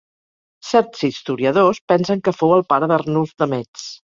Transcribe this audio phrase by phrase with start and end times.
[0.69, 3.89] Certs historiadors pensen que fou el pare d'Arnulf de Metz.